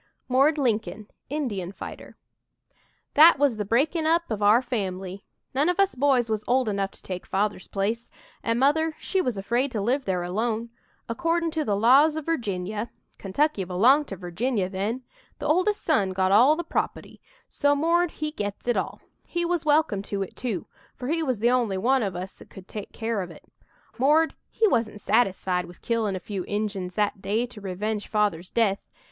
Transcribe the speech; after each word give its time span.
"MORD" 0.27 0.57
LINCOLN, 0.57 1.09
INDIAN 1.29 1.73
FIGHTER 1.73 2.17
"That 3.13 3.37
was 3.37 3.57
the 3.57 3.65
breaking 3.65 4.07
up 4.07 4.31
of 4.31 4.41
our 4.41 4.59
family. 4.63 5.23
None 5.53 5.69
of 5.69 5.79
us 5.79 5.93
boys 5.93 6.27
was 6.27 6.43
old 6.47 6.67
enough 6.67 6.89
to 6.93 7.03
take 7.03 7.23
Father's 7.23 7.67
place, 7.67 8.09
an' 8.41 8.57
Mother 8.57 8.95
she 8.97 9.21
was 9.21 9.37
afraid 9.37 9.71
to 9.73 9.79
live 9.79 10.05
there 10.05 10.23
alone. 10.23 10.71
Accordin' 11.07 11.51
to 11.51 11.63
the 11.63 11.75
laws 11.75 12.17
o' 12.17 12.21
Virginia 12.21 12.89
Kentucky 13.19 13.63
belonged 13.63 14.07
to 14.07 14.15
Virginia 14.15 14.67
then 14.69 15.03
the 15.37 15.45
oldest 15.45 15.83
son 15.83 16.13
got 16.13 16.31
all 16.31 16.55
the 16.55 16.63
proputty, 16.63 17.19
so 17.47 17.75
'Mord' 17.75 18.09
he 18.09 18.31
gets 18.31 18.67
it 18.67 18.75
all. 18.75 19.01
He 19.27 19.45
was 19.45 19.65
welcome 19.67 20.01
to 20.01 20.23
it 20.23 20.35
too, 20.35 20.65
for 20.95 21.09
he 21.09 21.21
was 21.21 21.37
the 21.37 21.51
only 21.51 21.77
one 21.77 22.01
of 22.01 22.15
us 22.15 22.33
that 22.33 22.49
could 22.49 22.67
take 22.67 22.91
care 22.91 23.21
of 23.21 23.29
it. 23.29 23.45
'Mord' 23.99 24.33
he 24.49 24.67
wasn't 24.67 24.99
satisfied 24.99 25.65
with 25.65 25.83
killin' 25.83 26.15
a 26.15 26.19
few 26.19 26.41
Injuns 26.47 26.95
that 26.95 27.21
day 27.21 27.45
to 27.45 27.61
revenge 27.61 28.07
Father's 28.07 28.49
death. 28.49 28.79